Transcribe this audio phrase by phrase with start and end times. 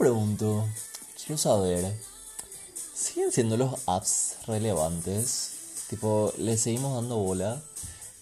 [0.00, 0.66] pregunto,
[1.14, 1.94] quiero saber,
[2.94, 5.84] ¿siguen siendo los apps relevantes?
[5.90, 7.62] Tipo, ¿le seguimos dando bola?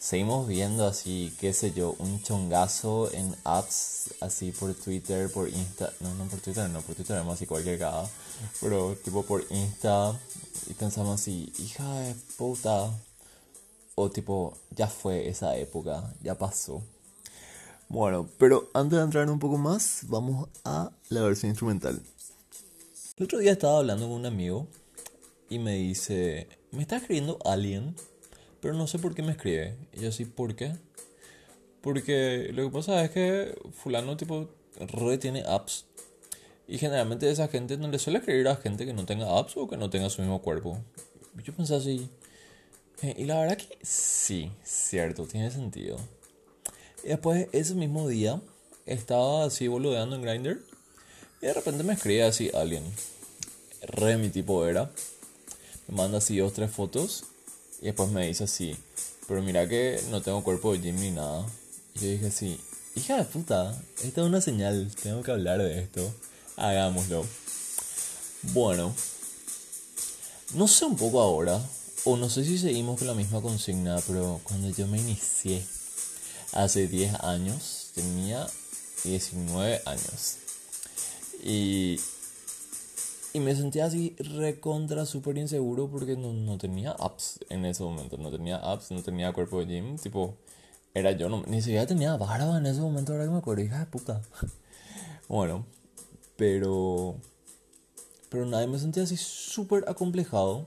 [0.00, 5.92] Seguimos viendo así, qué sé yo, un chongazo en apps así por Twitter, por Insta.
[6.00, 8.10] No, no por Twitter, no, por Twitter vemos así cualquier cada.
[8.60, 10.18] Pero tipo por Insta.
[10.66, 12.90] Y pensamos así, hija de puta.
[13.94, 16.82] O tipo, ya fue esa época, ya pasó.
[17.88, 22.00] Bueno, pero antes de entrar un poco más, vamos a la versión instrumental.
[23.16, 24.68] El otro día estaba hablando con un amigo
[25.48, 27.94] y me dice, me está escribiendo Alien
[28.60, 29.76] pero no sé por qué me escribe.
[29.92, 30.74] Y yo sí, ¿por qué?
[31.80, 35.86] Porque lo que pasa es que fulano tipo re tiene apps.
[36.66, 39.68] Y generalmente esa gente no le suele escribir a gente que no tenga apps o
[39.68, 40.78] que no tenga su mismo cuerpo.
[41.42, 42.08] Yo pensé así.
[43.02, 45.98] Eh, y la verdad que sí, cierto, tiene sentido.
[47.04, 48.40] Y después ese mismo día
[48.86, 50.62] estaba así boludeando en Grindr.
[51.40, 52.84] Y de repente me escribe así alguien.
[53.82, 54.90] Re mi tipo era.
[55.86, 57.24] Me manda así dos, tres fotos.
[57.80, 58.76] Y después me dice así,
[59.28, 61.46] pero mira que no tengo cuerpo de gym ni nada.
[61.94, 62.60] Y yo dije así,
[62.96, 66.12] hija de puta, esta es una señal, tengo que hablar de esto.
[66.56, 67.24] Hagámoslo.
[68.42, 68.92] Bueno,
[70.54, 71.60] no sé un poco ahora,
[72.04, 75.64] o no sé si seguimos con la misma consigna, pero cuando yo me inicié
[76.52, 78.46] hace 10 años, tenía
[79.04, 80.38] 19 años.
[81.42, 81.98] Y
[83.34, 88.16] y me sentía así recontra súper inseguro porque no, no, tenía apps en ese momento.
[88.16, 89.96] No tenía apps, no tenía cuerpo de gym.
[89.98, 90.34] Tipo,
[90.94, 93.12] era yo, no, ni siquiera tenía barba en ese momento.
[93.12, 94.22] Ahora que me acuerdo, hija de puta.
[95.28, 95.66] bueno,
[96.36, 97.16] pero.
[98.30, 100.66] Pero nadie me sentía así súper acomplejado.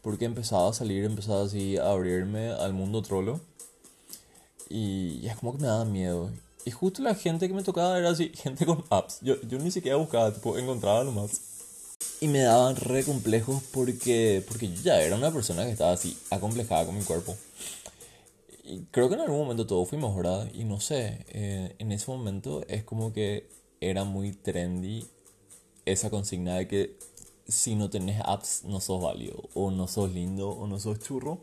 [0.00, 3.40] Porque empezaba a salir, empezaba así a abrirme al mundo trolo.
[4.70, 6.30] Y, es como que me daba miedo.
[6.64, 9.18] Y justo la gente que me tocaba era así, gente con apps.
[9.20, 11.42] Yo, yo ni siquiera buscaba, tipo, encontraba nomás.
[12.20, 16.16] Y me daban re complejos porque, porque yo ya era una persona que estaba así,
[16.30, 17.36] acomplejada con mi cuerpo.
[18.64, 22.08] Y creo que en algún momento todo fue mejorado Y no sé, eh, en ese
[22.08, 23.48] momento es como que
[23.80, 25.06] era muy trendy
[25.86, 26.96] esa consigna de que
[27.48, 31.40] si no tenés apps no sos válido, o no sos lindo, o no sos churro,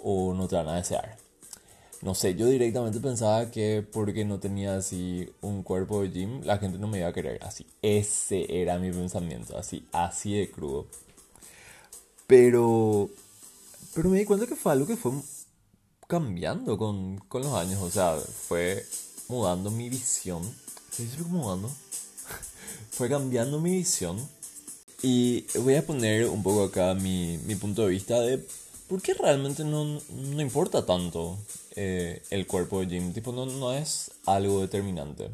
[0.00, 1.18] o no te van a desear
[2.02, 6.58] no sé, yo directamente pensaba que porque no tenía así un cuerpo de gym, la
[6.58, 7.42] gente no me iba a querer.
[7.44, 10.86] Así, ese era mi pensamiento, así, así de crudo.
[12.26, 13.08] Pero,
[13.94, 15.12] pero me di cuenta que fue algo que fue
[16.08, 17.80] cambiando con, con los años.
[17.80, 18.84] O sea, fue
[19.28, 20.42] mudando mi visión.
[20.90, 21.70] ¿Se dice mudando?
[22.90, 24.18] fue cambiando mi visión.
[25.02, 28.44] Y voy a poner un poco acá mi, mi punto de vista de
[28.92, 31.38] por qué realmente no, no importa tanto
[31.76, 33.14] eh, el cuerpo de Jim.
[33.14, 35.30] Tipo, no, no es algo determinante.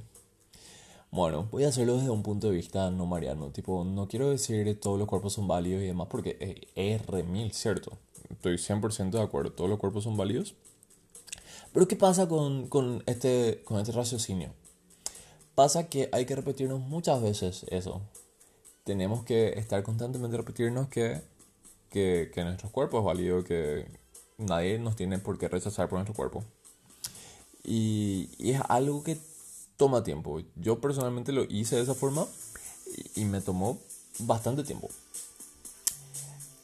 [1.11, 3.51] Bueno, voy a hacerlo desde un punto de vista no mariano.
[3.51, 7.25] Tipo, no quiero decir que todos los cuerpos son válidos y demás porque es re
[7.25, 7.99] mil, ¿cierto?
[8.31, 10.55] Estoy 100% de acuerdo, todos los cuerpos son válidos.
[11.73, 14.51] Pero ¿qué pasa con, con, este, con este raciocinio?
[15.57, 18.03] Pasa que hay que repetirnos muchas veces eso.
[18.85, 21.23] Tenemos que estar constantemente repetirnos que,
[21.91, 23.87] que, que nuestro cuerpo es válido, que,
[24.39, 26.45] nadie nos tiene por qué rechazar por nuestro cuerpo.
[27.65, 29.19] Y, es algo que
[29.77, 30.41] toma tiempo.
[30.57, 32.27] Yo personalmente lo hice de esa forma
[33.15, 33.79] y, me tomó
[34.21, 34.89] bastante tiempo.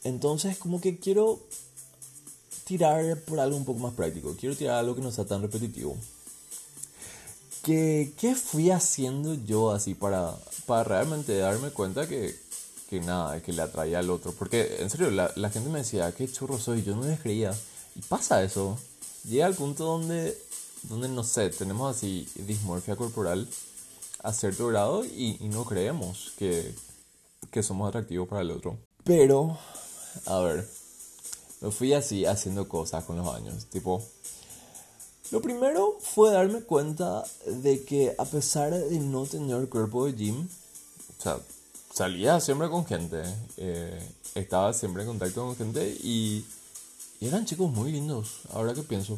[0.03, 1.39] Entonces como que quiero
[2.63, 4.35] tirar por algo un poco más práctico.
[4.39, 5.95] Quiero tirar algo que no sea tan repetitivo.
[7.63, 10.35] ¿Qué, qué fui haciendo yo así para,
[10.67, 12.35] para realmente darme cuenta que,
[12.89, 14.31] que nada, que le atraía al otro.
[14.31, 17.53] Porque, en serio, la, la gente me decía, qué churro soy, yo no les creía.
[17.95, 18.77] Y pasa eso.
[19.27, 20.37] Llega al punto donde,
[20.83, 23.47] donde no sé, tenemos así dismorfia corporal
[24.21, 26.73] a cierto grado y, no creemos que,
[27.51, 28.77] que somos atractivos para el otro.
[29.03, 29.57] Pero,
[30.25, 30.67] a ver,
[31.61, 33.65] me fui así haciendo cosas con los años.
[33.65, 34.03] Tipo,
[35.31, 40.47] lo primero fue darme cuenta de que a pesar de no tener cuerpo de gym,
[41.17, 41.39] o sea,
[41.95, 43.23] salía siempre con gente,
[43.55, 46.45] eh, estaba siempre en contacto con gente y,
[47.21, 49.17] eran chicos muy lindos, ahora que pienso.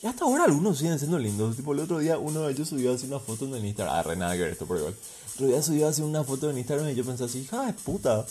[0.00, 1.56] Y hasta ahora algunos siguen siendo lindos.
[1.56, 3.94] Tipo, el otro día uno de ellos subió así una foto en el Instagram.
[3.96, 4.94] Ah, re nada que ver esto, por igual.
[4.94, 7.72] El otro día subió así una foto en Instagram y yo pensé así, hija de
[7.72, 8.24] puta.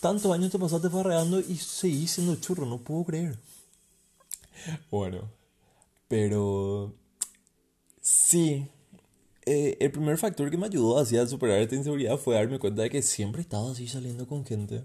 [0.00, 3.38] Tantos años te pasaste farreando y seguís siendo churro, no puedo creer.
[4.90, 5.20] Bueno,
[6.08, 6.94] pero
[8.00, 8.66] sí,
[9.50, 12.82] eh, el primer factor que me ayudó así a superar esta inseguridad fue darme cuenta
[12.82, 14.84] de que siempre estaba así saliendo con gente.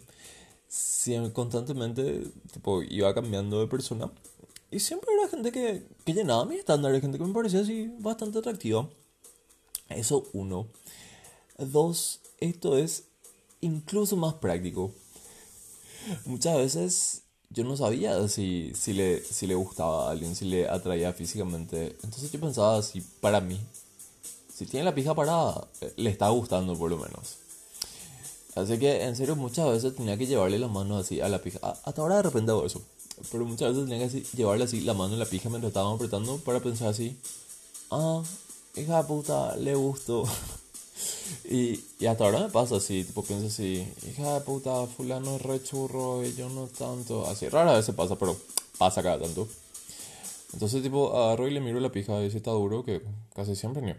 [0.69, 4.09] Siempre, constantemente, tipo, iba cambiando de persona.
[4.71, 8.39] Y siempre era gente que, que llenaba mis estándares, gente que me parecía así bastante
[8.39, 8.89] atractiva.
[9.89, 10.67] Eso uno.
[11.57, 13.03] Dos, esto es
[13.59, 14.93] incluso más práctico.
[16.25, 20.69] Muchas veces yo no sabía si, si, le, si le gustaba a alguien, si le
[20.69, 21.97] atraía físicamente.
[22.01, 23.59] Entonces yo pensaba si para mí,
[24.53, 27.37] si tiene la pija parada, eh, le está gustando por lo menos.
[28.55, 31.59] Así que en serio muchas veces tenía que llevarle las manos así a la pija.
[31.83, 32.81] Hasta ahora de repente hago eso.
[33.31, 36.37] Pero muchas veces tenía que llevarle así la mano en la pija mientras estábamos apretando
[36.37, 37.17] para pensar así.
[37.89, 38.21] Ah,
[38.75, 40.23] hija de puta, le gustó.
[41.49, 45.41] y, y, hasta ahora me pasa así, tipo pienso así, hija de puta, fulano es
[45.41, 47.25] re churro y yo no tanto.
[47.27, 48.37] Así, rara vez se pasa, pero
[48.77, 49.47] pasa cada tanto.
[50.53, 53.01] Entonces tipo agarro y le miro la pija y si está duro, que
[53.35, 53.93] casi siempre ni...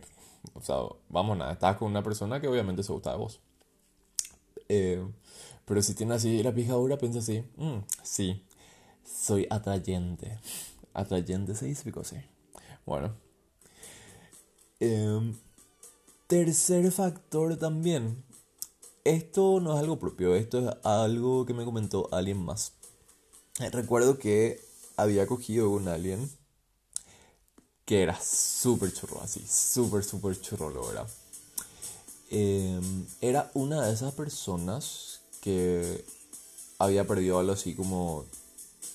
[0.53, 0.77] O sea,
[1.09, 3.41] vamos nada, estás con una persona que obviamente se gusta de vos.
[4.69, 5.05] Eh,
[5.65, 8.45] pero si tiene así la pija dura, piensa así, mm, sí,
[9.05, 10.39] soy atrayente.
[10.93, 12.17] Atrayente se dice, sí.
[12.87, 13.15] Bueno.
[14.81, 15.35] Em,
[16.27, 18.23] tercer factor también.
[19.05, 22.73] Esto no es algo propio, esto es algo que me comentó alguien más.
[23.61, 24.61] Eh, recuerdo que
[24.97, 26.31] había cogido un alien
[27.85, 31.07] que era súper churro, así, súper, súper churro, lo era.
[32.31, 36.05] Em, era una de esas personas que
[36.79, 38.25] había perdido algo así como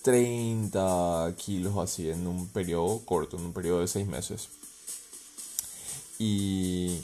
[0.02, 4.50] 30 kilos así en un periodo corto, en un periodo de 6 meses.
[6.18, 7.00] Y,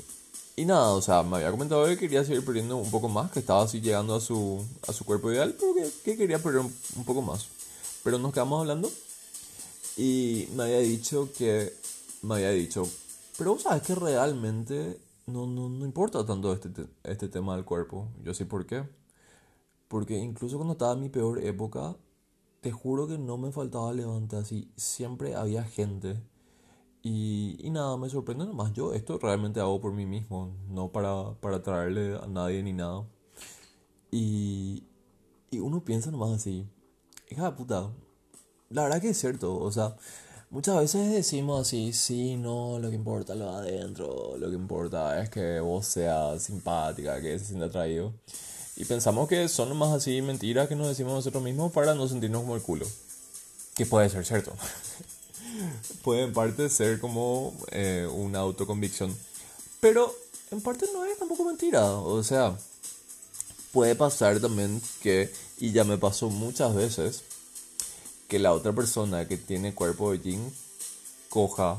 [0.58, 3.40] y nada, o sea, me había comentado que quería seguir perdiendo un poco más, que
[3.40, 5.74] estaba así llegando a su, a su cuerpo ideal, pero
[6.04, 7.48] que, quería perder un, poco más.
[8.04, 8.90] Pero nos quedamos hablando
[9.98, 11.74] y me había dicho que,
[12.22, 12.88] me había dicho,
[13.38, 16.70] pero sabes que realmente no, no, no importa tanto este,
[17.04, 18.10] este tema del cuerpo.
[18.24, 18.84] Yo sé por qué.
[19.88, 21.96] Porque incluso cuando estaba en mi peor época,
[22.62, 24.72] te juro que no me faltaba levantar así.
[24.76, 26.22] Siempre había gente.
[27.02, 28.74] Y, y, nada, me sorprende nomás.
[28.74, 33.06] Yo esto realmente hago por mí mismo, no para, para traerle a nadie ni nada.
[34.12, 34.84] Y,
[35.52, 36.68] y uno piensa nomás así,
[37.30, 37.92] hija de puta,
[38.70, 39.96] la verdad que es cierto, o sea,
[40.50, 45.22] muchas veces decimos así, sí, no, lo que importa lo de adentro, lo que importa
[45.22, 48.14] es que vos seas simpática, que se sienta atraído.
[48.78, 52.42] Y pensamos que son más así mentiras que nos decimos nosotros mismos para no sentirnos
[52.42, 52.86] como el culo.
[53.74, 54.54] Que puede ser cierto.
[56.04, 59.16] puede en parte ser como eh, una autoconvicción.
[59.80, 60.14] Pero
[60.52, 61.90] en parte no es tampoco mentira.
[61.92, 62.58] O sea,
[63.72, 67.24] puede pasar también que, y ya me pasó muchas veces,
[68.28, 70.52] que la otra persona que tiene cuerpo de jean
[71.30, 71.78] coja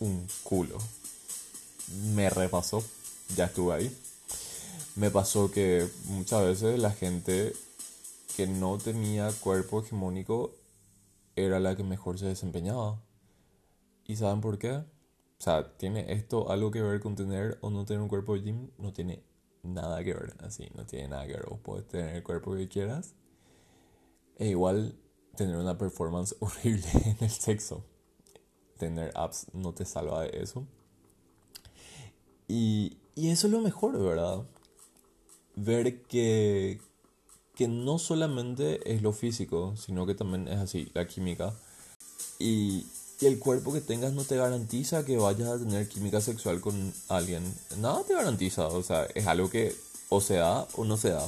[0.00, 0.78] un culo.
[2.14, 2.82] Me repasó,
[3.36, 3.96] ya estuve ahí
[4.96, 7.52] me pasó que muchas veces la gente
[8.36, 10.52] que no tenía cuerpo hegemónico
[11.36, 13.02] era la que mejor se desempeñaba.
[14.04, 14.70] ¿Y saben por qué?
[14.70, 14.84] O
[15.38, 18.70] sea, ¿tiene esto algo que ver con tener o no tener un cuerpo de gym?
[18.78, 19.24] No tiene
[19.62, 21.46] nada que ver, así, no tiene nada que ver.
[21.48, 23.14] Vos puedes tener el cuerpo que quieras
[24.36, 24.96] e igual
[25.36, 27.84] tener una performance horrible en el sexo.
[28.78, 30.66] Tener apps no te salva de eso.
[32.48, 34.44] Y, y eso es lo mejor, ¿verdad?
[35.56, 36.80] ver que,
[37.54, 41.54] que no solamente es lo físico, sino que también es así, la química.
[42.38, 42.86] Y,
[43.20, 46.92] y, el cuerpo que tengas no te garantiza que vayas a tener química sexual con
[47.08, 47.42] alguien.
[47.78, 49.74] Nada te garantiza, o sea, es algo que
[50.08, 51.26] o se da o no se da.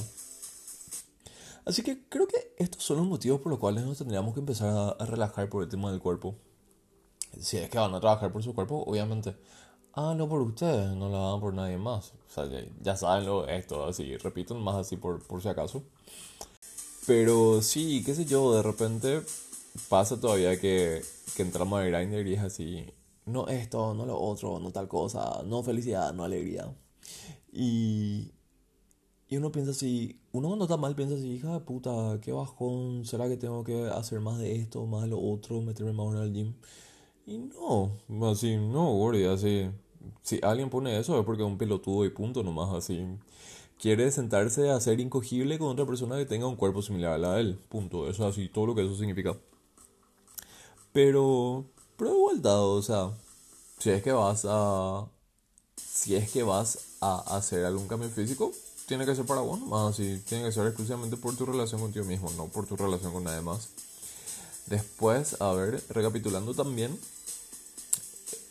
[1.67, 4.69] Así que creo que estos son los motivos por los cuales nos tendríamos que empezar
[4.69, 6.35] a, a relajar por el tema del cuerpo.
[7.39, 9.35] Si es que van a trabajar por su cuerpo, obviamente
[9.99, 12.13] Ah, no por ustedes, no la dan por nadie más.
[12.29, 12.45] O sea,
[12.83, 15.83] ya, saben lo, esto, así, repito más así por, por si acaso.
[17.07, 19.23] Pero sí, qué sé yo, de repente
[19.89, 21.01] pasa todavía que,
[21.35, 22.85] que entramos a Grindr y es así,
[23.25, 26.71] no esto, no lo otro, no tal cosa, no felicidad, no alegría.
[27.51, 28.33] Y,
[29.29, 33.05] y uno piensa así, uno cuando está mal piensa así, hija de puta, qué bajón,
[33.05, 36.21] ¿será que tengo que hacer más de esto, más de lo otro, meterme más en
[36.21, 36.53] el gym?
[37.25, 37.91] Y no,
[38.29, 39.69] así, no, gordi, así
[40.23, 43.05] si alguien pone eso es porque es un pelotudo y punto nomás así.
[43.79, 47.33] Quiere sentarse a ser incogible con otra persona que tenga un cuerpo similar a la
[47.35, 47.59] de él.
[47.69, 48.09] Punto.
[48.09, 49.37] Eso es así, todo lo que eso significa.
[50.93, 51.65] Pero,
[51.95, 53.11] pero de vuelta, o sea,
[53.79, 55.07] si es que vas a.
[55.75, 58.51] Si es que vas a hacer algún cambio físico,
[58.87, 60.21] tiene que ser para vos nomás, así.
[60.27, 63.41] Tiene que ser exclusivamente por tu relación contigo mismo, no por tu relación con nadie
[63.41, 63.67] más.
[64.65, 66.97] Después, a ver, recapitulando también,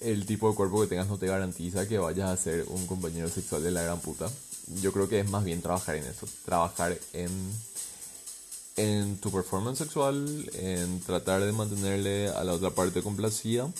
[0.00, 3.28] el tipo de cuerpo que tengas no te garantiza que vayas a ser un compañero
[3.28, 4.30] sexual de la gran puta.
[4.82, 7.30] Yo creo que es más bien trabajar en eso, trabajar en,
[8.76, 13.70] en tu performance sexual, en tratar de mantenerle a la otra parte complacida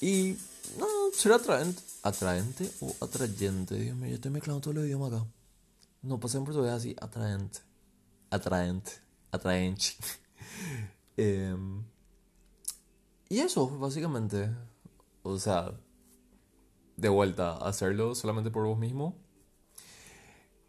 [0.00, 0.36] y
[0.78, 3.76] no, ser atraente, ¿Atraente o atrayente?
[3.76, 5.26] Dios mío, yo estoy mezclando todos los idiomas acá.
[6.02, 7.60] No, pasé en portugués así, atraente.
[8.30, 8.92] Atraente.
[9.32, 9.84] Atraente.
[11.16, 11.82] Em,
[13.30, 14.50] y eso, básicamente.
[15.22, 15.72] O sea,
[16.98, 19.16] de vuelta, hacerlo solamente por vos mismo.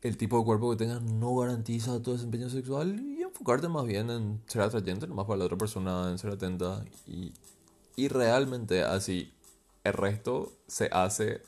[0.02, 4.10] El tipo de cuerpo que tengas no garantiza tu desempeño sexual y enfocarte más bien
[4.10, 7.34] en ser atrayente, nomás para la otra persona, en ser atenta y,
[7.98, 9.34] y realmente así.
[9.86, 11.42] El resto se hace.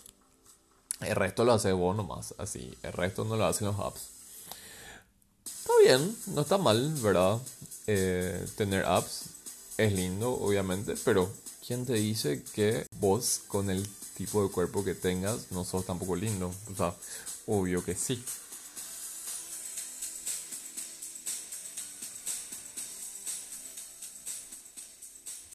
[1.02, 2.72] El resto lo hace vos nomás, así.
[2.84, 4.10] El resto no lo hacen los apps.
[5.44, 7.40] Está bien, no está mal, ¿verdad?
[7.88, 9.26] Eh, tener apps
[9.78, 11.32] es lindo, obviamente, pero
[11.66, 16.16] ¿quién te dice que vos con el tipo de cuerpo que tengas no sos tampoco
[16.16, 16.54] lindo?
[16.72, 16.94] O sea,
[17.48, 18.24] obvio que sí.